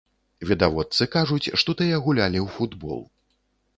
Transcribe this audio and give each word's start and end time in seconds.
Відавочцы 0.51 1.07
кажуць, 1.15 1.51
што 1.63 1.77
тыя 1.81 2.01
гулялі 2.07 2.39
ў 2.45 2.59
футбол. 2.59 2.99